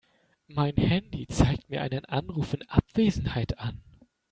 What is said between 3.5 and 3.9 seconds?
an.